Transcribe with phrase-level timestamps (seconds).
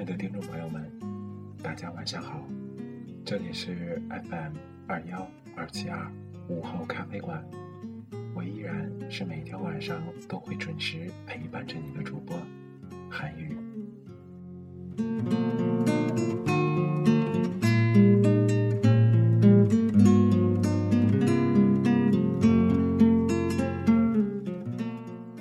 [0.00, 0.90] 亲爱的听众朋友们，
[1.62, 2.42] 大家晚上好，
[3.22, 4.54] 这里是 FM
[4.86, 6.10] 二幺二七二
[6.48, 7.44] 午后咖啡馆，
[8.34, 12.34] 我依然是每天晚上都会准时陪伴着你的主播
[13.10, 13.54] 韩宇。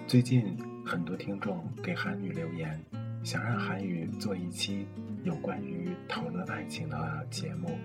[0.05, 0.43] 最近
[0.85, 2.77] 很多听众给韩语留言，
[3.29, 4.87] 想让韩宇做一期
[5.23, 7.77] 有关于讨论爱情的节目。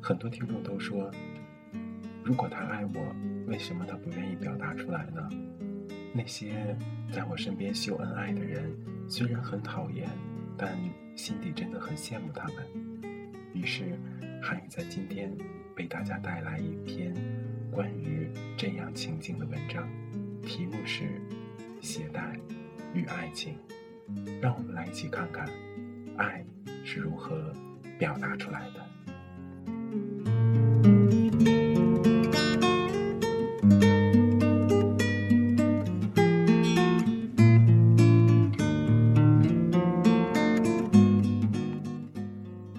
[0.00, 1.10] 很多听众都说，
[2.22, 3.16] 如果他爱我，
[3.48, 5.28] 为什么他不愿意表达出来呢？
[6.14, 6.76] 那些
[7.10, 8.72] 在我身边秀恩爱的人，
[9.08, 10.08] 虽然很讨厌，
[10.56, 10.78] 但
[11.16, 12.64] 心底真的很羡慕他们。
[13.54, 13.98] 于是，
[14.40, 15.36] 韩宇在今天
[15.76, 17.12] 为大家带来一篇
[17.72, 19.88] 关于这样情景的文章，
[20.44, 21.20] 题目是。
[21.80, 22.36] 携带
[22.94, 23.56] 与爱情，
[24.40, 25.48] 让我们来一起看看，
[26.16, 26.44] 爱
[26.84, 27.52] 是如何
[27.98, 28.86] 表达出来的。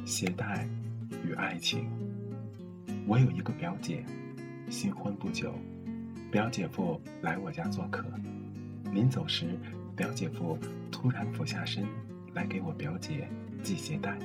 [0.05, 0.67] 携带
[1.25, 1.87] 与爱情，
[3.07, 4.03] 我有一个表姐，
[4.69, 5.53] 新婚不久，
[6.29, 8.03] 表姐夫来我家做客。
[8.91, 9.57] 临走时，
[9.99, 10.57] 表姐夫
[10.89, 11.85] 突然俯下身
[12.33, 13.27] 来给我表姐
[13.61, 14.17] 系鞋带，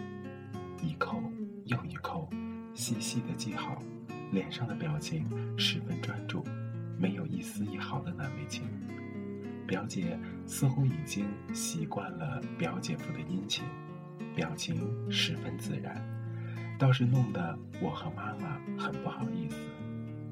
[0.80, 1.20] 一扣
[1.64, 2.30] 又一扣，
[2.74, 3.82] 细细的系好，
[4.30, 5.26] 脸上的表情
[5.58, 6.44] 十分专注，
[6.96, 8.62] 没有一丝一毫的难为情。
[9.66, 13.64] 表姐似乎已经习惯了表姐夫的殷勤，
[14.32, 14.76] 表情
[15.10, 16.00] 十分自然，
[16.78, 19.56] 倒是弄得我和妈妈很不好意思。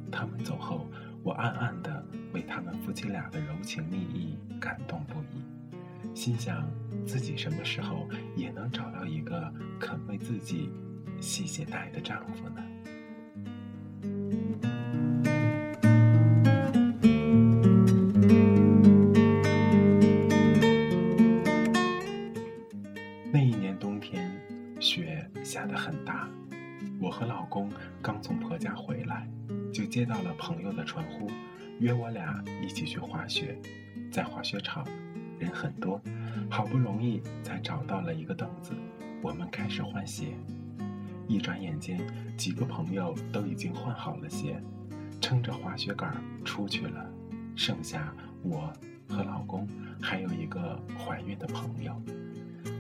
[0.09, 0.87] 他们走后。
[1.25, 6.67] 我暗暗地为他们夫妻俩的柔情蜜意感动不已，心想
[7.07, 10.71] 自己什么时候也能找到一个肯为自己
[11.21, 12.63] 系鞋带的丈夫呢？
[23.31, 24.31] 那一年冬天，
[24.81, 26.29] 雪下得很大，
[27.01, 27.71] 我和老公
[28.01, 29.29] 刚从婆家回来。
[29.73, 31.31] 就接到了朋友的传呼，
[31.83, 33.59] 约我俩一起去滑雪。
[34.09, 34.87] 在滑雪场，
[35.41, 36.01] 人很多，
[36.49, 38.73] 好不容易才找到了一个凳子，
[39.21, 40.29] 我们开始换鞋。
[41.27, 42.01] 一转眼间，
[42.37, 44.63] 几个朋友都已经换好了鞋，
[45.21, 47.05] 撑着滑雪杆出去了，
[47.57, 48.15] 剩下
[48.45, 48.73] 我
[49.09, 49.67] 和老公，
[50.01, 52.01] 还有一个怀孕的朋友。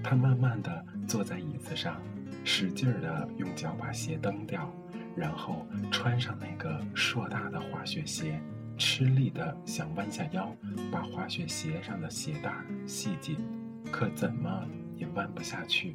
[0.04, 2.00] 他慢慢地坐在椅子上，
[2.44, 4.72] 使劲地用脚把鞋蹬掉。
[5.14, 8.40] 然后穿上那个硕大的滑雪鞋，
[8.78, 10.54] 吃力地想弯下腰
[10.90, 12.52] 把滑雪鞋上的鞋带
[12.86, 13.36] 系紧，
[13.90, 14.66] 可怎么
[14.96, 15.94] 也弯不下去。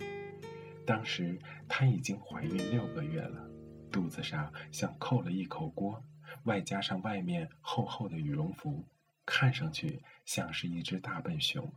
[0.85, 1.37] 当时
[1.67, 3.45] 她已经怀孕六个月了，
[3.91, 6.01] 肚子上像扣了一口锅，
[6.43, 8.85] 外加上外面厚厚的羽绒服，
[9.25, 11.69] 看上去像是一只大笨熊。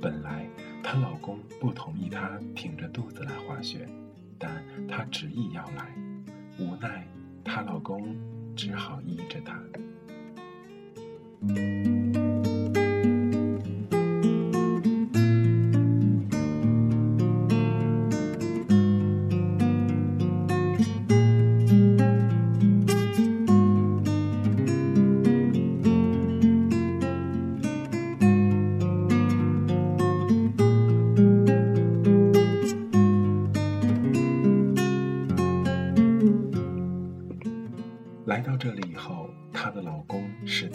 [0.00, 0.48] 本来
[0.82, 3.88] 她老公不同意她挺着肚子来滑雪，
[4.38, 5.92] 但她执意要来。
[6.58, 7.04] 无奈，
[7.44, 8.16] 她老公
[8.54, 9.60] 只好依着她。
[11.48, 12.29] 来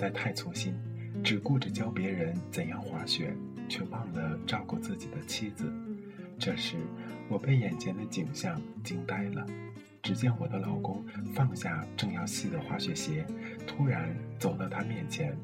[0.06, 0.72] 在太粗心，
[1.24, 3.36] 只顾着教别人怎样滑雪，
[3.68, 5.66] 却忘了照顾自己的妻子。
[6.38, 6.78] 这时，
[7.28, 9.44] 我被眼前的景象惊呆了。
[10.04, 11.04] 只见我的老公
[11.34, 13.26] 放下正要系的滑雪鞋，
[13.66, 15.36] 突然走到她面前，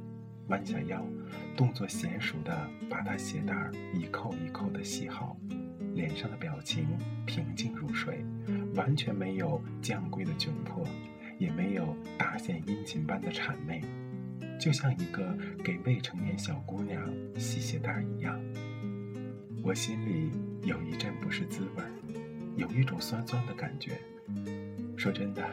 [0.50, 1.04] 弯下腰，
[1.58, 2.56] 动作娴熟地
[2.88, 3.56] 把她鞋带
[3.96, 5.36] 一扣一扣地系好，
[5.96, 6.86] 脸上的表情
[7.26, 8.24] 平静如水，
[8.76, 10.86] 完全没有将归的窘迫，
[11.40, 13.82] 也没有大献殷勤般的谄媚，
[14.60, 17.02] 就像一个给未成年小姑娘
[17.38, 18.40] 系鞋带一样。
[19.64, 20.32] 我心里
[20.64, 21.84] 有一阵不是滋味，
[22.56, 24.00] 有一种酸酸的感觉。
[24.98, 25.44] 说真的，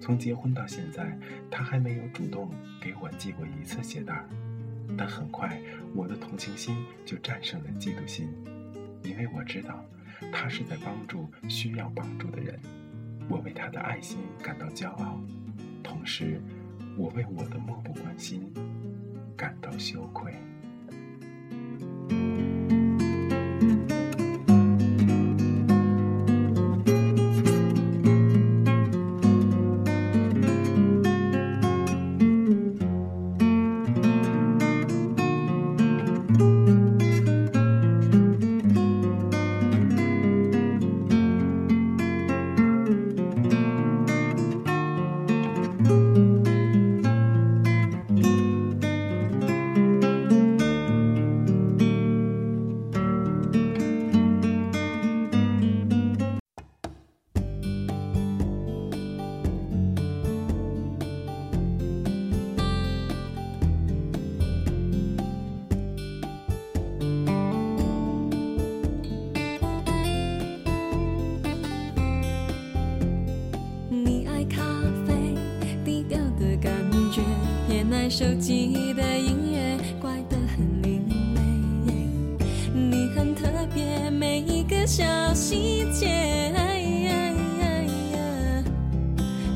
[0.00, 1.18] 从结婚到现在，
[1.50, 2.50] 他还没有主动
[2.80, 4.24] 给我系过一次鞋带。
[4.96, 5.60] 但很快，
[5.94, 8.28] 我的同情心就战胜了嫉妒心，
[9.02, 9.84] 因为我知道，
[10.32, 12.58] 他是在帮助需要帮助的人。
[13.28, 15.20] 我为他的爱心感到骄傲，
[15.82, 16.40] 同时，
[16.96, 18.50] 我为我的漠不关心
[19.36, 20.32] 感到羞愧。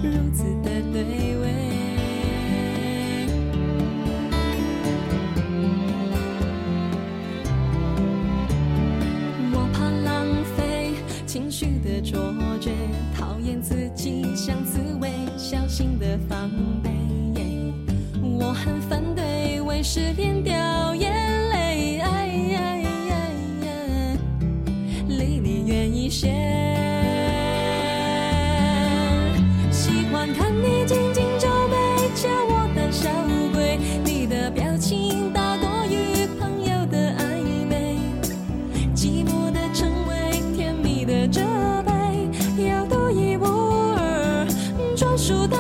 [0.02, 1.02] 如此的对
[1.37, 1.44] 味。
[9.52, 10.26] 我怕浪
[10.56, 10.94] 费
[11.26, 12.70] 情绪的错觉，
[13.14, 16.50] 讨厌自己像刺猬，小心的防
[16.82, 16.91] 备。
[18.23, 20.55] 我很反对为失恋掉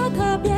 [0.08, 0.49] 专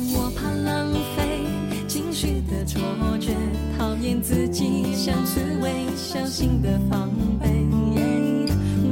[0.00, 1.42] 我怕浪费
[1.88, 2.80] 情绪的错
[3.18, 3.32] 觉，
[3.76, 7.48] 讨厌自己像刺猬，小心的防备。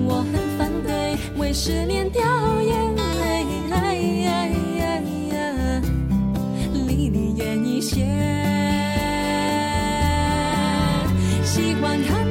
[0.04, 2.22] 我很反对为失恋掉
[2.60, 3.06] 眼泪。
[6.72, 8.04] 离你远一些，
[11.44, 12.25] 习惯看。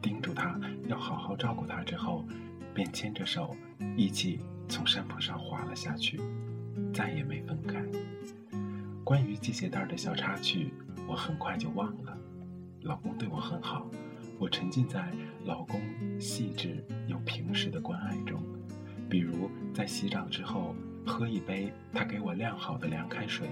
[0.00, 0.58] 叮嘱她
[0.88, 2.24] 要好好照顾她之后，
[2.74, 3.56] 便牵着手
[3.96, 6.20] 一起从山坡上滑了下去，
[6.92, 7.84] 再也没分开。
[9.04, 10.72] 关于系鞋带的小插曲，
[11.06, 12.16] 我很快就忘了。
[12.82, 13.88] 老公对我很好，
[14.38, 15.12] 我沉浸在
[15.44, 15.80] 老公
[16.20, 18.42] 细致又平实的关爱中，
[19.08, 23.48] 比如在洗澡之后喝一杯他给我晾好的凉开水。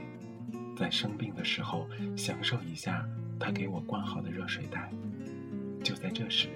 [0.77, 3.09] 在生病的时候，享受一下
[3.39, 4.93] 他给我灌好的热水袋。
[5.85, 6.49] 就在这时，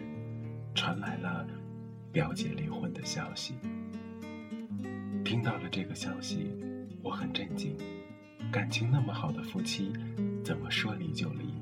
[0.74, 1.46] 传来了
[2.10, 3.54] 表姐离婚的消息。
[5.22, 6.50] 听到了这个消息，
[7.02, 7.76] 我很震惊。
[8.50, 9.92] 感情那么好的夫妻，
[10.42, 11.52] 怎么说离就离？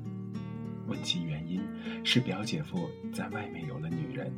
[0.87, 1.61] 问其原因，
[2.05, 4.31] 是表姐夫在外面有了女人，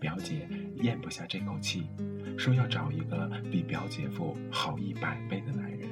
[0.00, 1.88] 表姐咽不下这口气，
[2.38, 5.88] 说要找一个比表姐夫好一百倍的男人。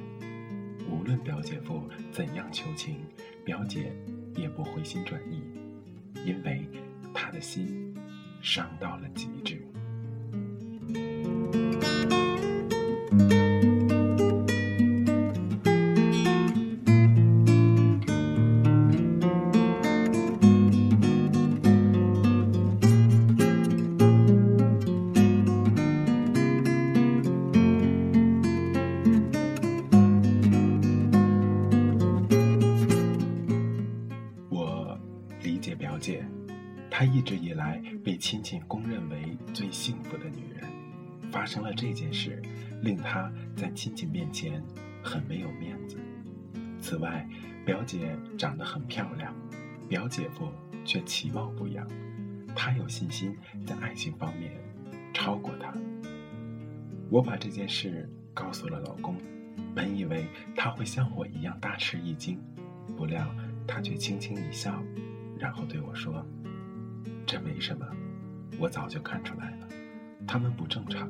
[0.89, 2.95] 无论表姐夫怎样求情，
[3.43, 3.91] 表姐
[4.37, 5.41] 也不回心转意，
[6.25, 6.65] 因为
[7.13, 7.93] 他的心
[8.41, 9.66] 伤到了极致。
[38.29, 40.69] 亲戚公认为最幸福的女人。
[41.31, 42.41] 发生了这件事，
[42.81, 44.61] 令她在亲戚面前
[45.01, 45.97] 很没有面子。
[46.81, 47.25] 此外，
[47.65, 49.33] 表姐长得很漂亮，
[49.87, 50.51] 表姐夫
[50.83, 51.87] 却其貌不扬。
[52.53, 53.33] 他有信心
[53.65, 54.51] 在爱情方面
[55.13, 55.73] 超过她。
[57.09, 59.15] 我把这件事告诉了老公，
[59.73, 62.37] 本以为他会像我一样大吃一惊，
[62.97, 63.33] 不料
[63.65, 64.83] 他却轻轻一笑，
[65.39, 66.25] 然后对我说
[67.25, 67.87] ：“这没什么，
[68.59, 69.67] 我早就看出来了，
[70.25, 71.07] 他们不正常。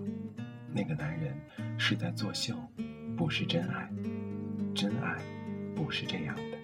[0.73, 1.33] 那个男人
[1.77, 2.55] 是在作秀，
[3.15, 3.89] 不是真爱。
[4.75, 5.17] 真爱
[5.75, 6.57] 不是这样的，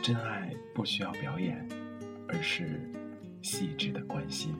[0.00, 1.68] 真爱不需要表演，
[2.28, 2.80] 而是
[3.42, 4.54] 细致的关心。”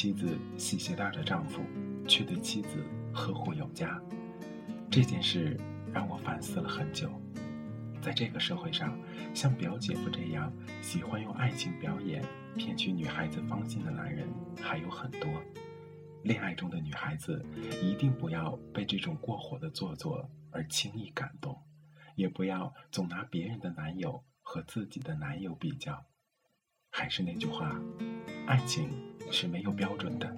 [0.00, 1.60] 妻子系鞋带的丈夫
[2.08, 4.00] 却对妻子呵护有加。
[4.90, 5.60] 这件事
[5.92, 7.10] 让我反思了很久。
[8.00, 8.98] 在这个社会上，
[9.34, 12.24] 像表姐夫这样喜欢用爱情表演
[12.56, 14.26] 骗取女孩子芳心的男人
[14.58, 15.28] 还有很多。
[16.22, 17.44] 恋爱中的女孩子
[17.82, 21.60] 一定不要被这种过火的做作而轻易感动，
[22.14, 26.06] 也不要总拿别人的男友和自己的男友比较。
[26.88, 27.78] 还是那句话，
[28.46, 28.88] 爱情
[29.30, 30.36] 是没有标准的。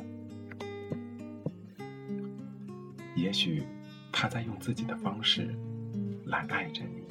[3.15, 3.63] 也许
[4.11, 5.55] 他在用自己的方式
[6.27, 7.03] 来爱着你。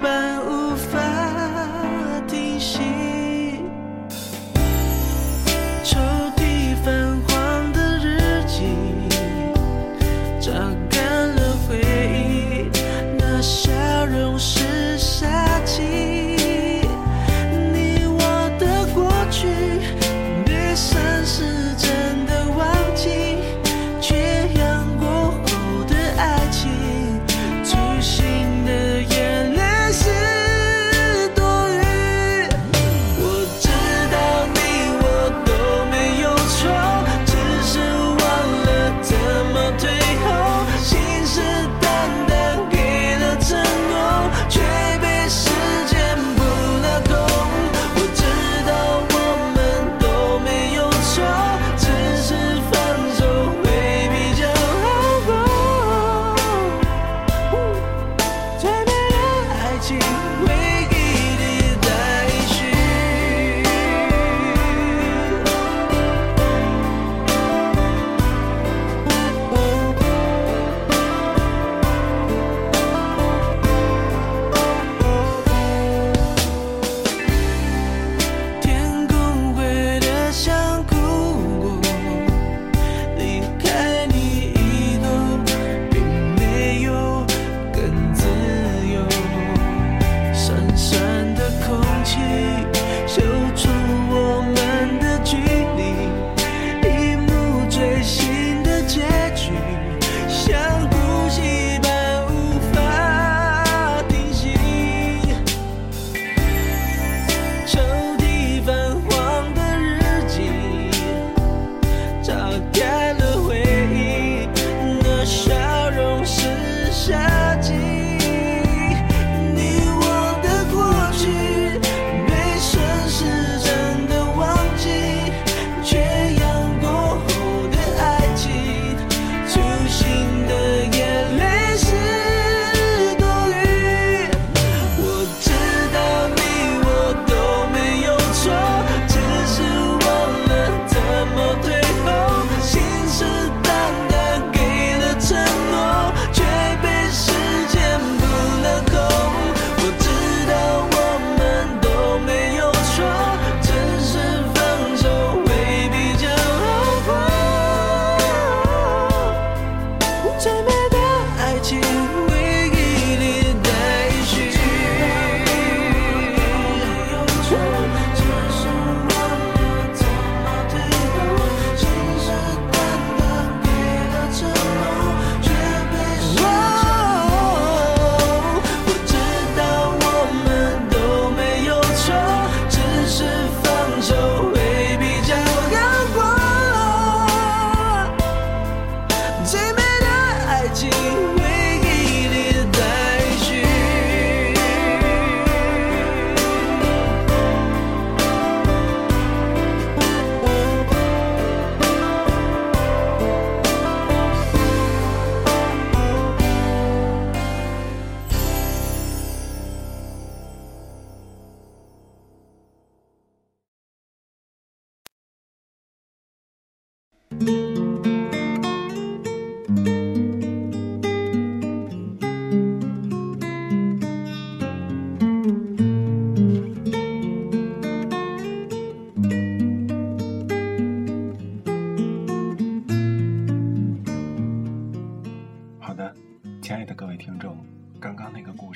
[0.00, 0.39] 本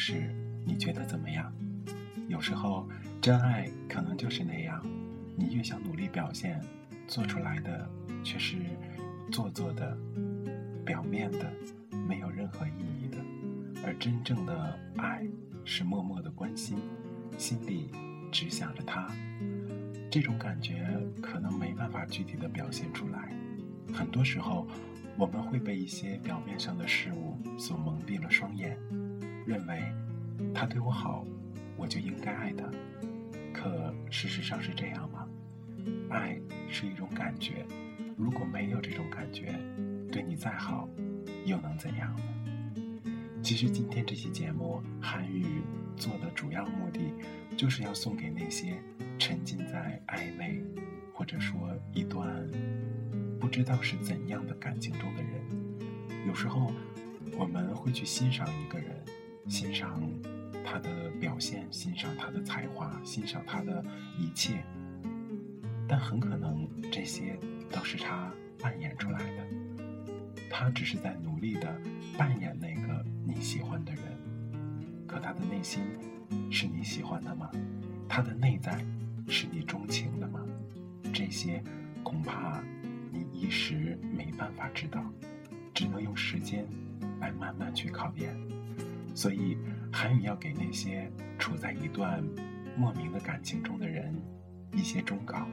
[0.06, 0.30] 事
[0.66, 1.50] 你觉得怎么样？
[2.28, 2.86] 有时候
[3.22, 4.84] 真爱可能就是那样，
[5.34, 6.60] 你越想努力表现，
[7.08, 7.88] 做出来的
[8.22, 8.58] 却是
[9.32, 9.96] 做作的、
[10.84, 11.50] 表面的，
[12.06, 13.16] 没有任何意义的。
[13.82, 15.26] 而真正的爱
[15.64, 16.76] 是默默的关心，
[17.38, 17.88] 心里
[18.30, 19.10] 只想着他。
[20.10, 20.86] 这种感觉
[21.22, 23.34] 可能没办法具体的表现出来，
[23.90, 24.68] 很多时候。
[25.16, 28.76] 我们会被一些表面上的事物所蒙蔽了双眼，
[29.46, 29.82] 认为
[30.54, 31.24] 他对我好，
[31.76, 32.64] 我就应该爱他。
[33.52, 35.28] 可事实上是这样吗？
[36.10, 37.64] 爱是一种感觉，
[38.16, 39.54] 如果没有这种感觉，
[40.10, 40.88] 对你再好，
[41.44, 42.22] 又能怎样呢？
[43.42, 45.62] 其实今天这期节目，韩语
[45.96, 47.00] 做的主要目的，
[47.56, 48.74] 就是要送给那些
[49.18, 50.62] 沉浸在暧昧，
[51.12, 51.58] 或者说
[51.92, 52.26] 一段
[53.38, 56.72] 不知道是怎样的感情中的人，有时候
[57.36, 58.90] 我们会去欣赏一个人，
[59.48, 60.00] 欣赏
[60.64, 63.84] 他的表现，欣赏他的才华，欣赏他的
[64.18, 64.64] 一切，
[65.86, 67.38] 但很可能这些
[67.70, 69.46] 都是他扮演出来的，
[70.50, 71.80] 他只是在努力的
[72.16, 74.02] 扮演那个你喜欢的人，
[75.06, 75.82] 可他的内心
[76.50, 77.50] 是你喜欢的吗？
[78.08, 78.82] 他的内在
[79.28, 80.40] 是你钟情的吗？
[81.12, 81.62] 这些
[82.02, 82.62] 恐怕
[83.12, 85.04] 你一时没办法知道，
[85.74, 86.66] 只能用时间
[87.20, 88.34] 来慢慢去考验。
[89.14, 89.56] 所以，
[89.92, 92.22] 韩语要给那些处在一段
[92.76, 94.12] 莫名的感情中的人
[94.72, 95.46] 一些忠告：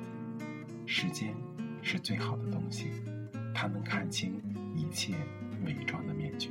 [0.86, 1.34] 时间
[1.82, 2.90] 是最好的东西，
[3.54, 4.42] 它能看清
[4.76, 5.14] 一切
[5.66, 6.50] 伪装的面具。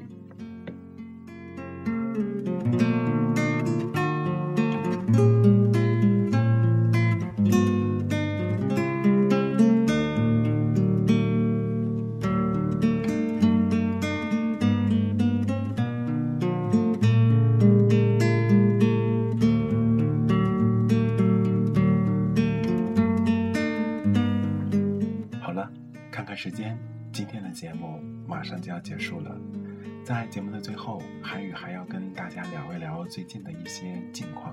[30.10, 34.52] 在节目的最后，韩语还要跟大家聊一聊最近的一些近况。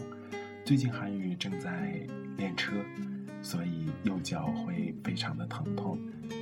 [0.64, 2.00] 最近韩语正在
[2.38, 2.76] 练车，
[3.42, 5.98] 所以右脚会非常的疼痛，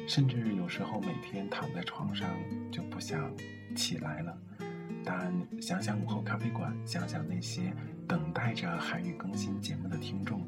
[0.06, 2.30] 甚至有时候每天躺在床上
[2.70, 3.34] 就不想
[3.74, 4.38] 起来了。
[5.06, 7.72] 但想想午后咖啡馆，想想那些
[8.06, 10.46] 等待着韩语更新节目的听众，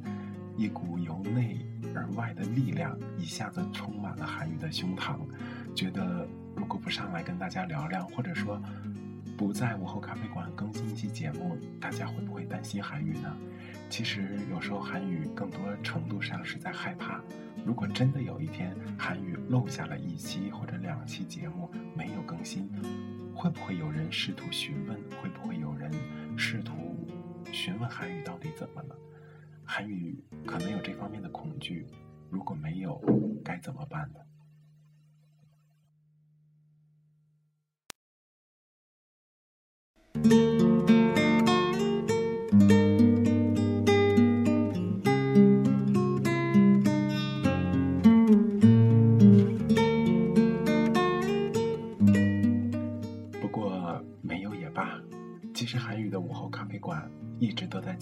[0.57, 5.19] 一股由内而外的力量一下子充满了韩语的胸膛，
[5.73, 6.27] 觉得
[6.67, 8.61] 如果不上来跟大家聊聊，或者说
[9.37, 13.37] 不在午后咖啡馆更新一期节目，大家会不会担心韩语呢？
[13.89, 17.21] 其实有时候韩语更多程度上是在害怕，
[17.65, 22.69] 如果真的有一天韩语漏下了一期或者两期节目没有更新，
[23.33, 24.99] 会不会有人试图询问？
[25.21, 25.89] 会不会有人
[26.35, 26.73] 试图
[27.49, 28.95] 询问韩语到底怎么了？
[29.63, 31.87] 韩语可能有这方面的恐惧，
[32.29, 33.01] 如果没有，
[33.41, 34.19] 该怎么办呢？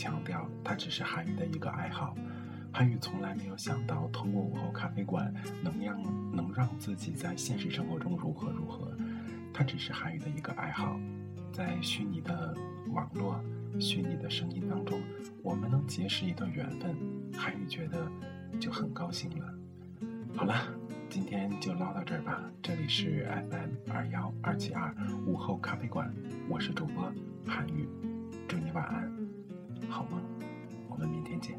[0.05, 2.15] 强调，它只是韩语的一个爱好。
[2.71, 5.99] 韩语从来没有想到通过午后咖啡馆能让
[6.31, 8.95] 能让自己在现实生活中如何如何，
[9.51, 10.99] 它只是韩语的一个爱好。
[11.51, 12.55] 在虚拟的
[12.91, 13.43] 网络、
[13.79, 15.01] 虚拟的声音当中，
[15.41, 16.95] 我们能结识一段缘分，
[17.35, 18.07] 韩语觉得
[18.59, 19.53] 就很高兴了。
[20.35, 20.67] 好了，
[21.09, 22.43] 今天就唠到这儿吧。
[22.61, 24.93] 这里是 FM 二幺二七二
[25.25, 26.13] 午后咖啡馆，
[26.47, 27.11] 我是主播
[27.47, 27.87] 韩语，
[28.47, 29.09] 祝你晚安，
[29.89, 30.21] 好吗？
[30.89, 31.55] 我们明天见。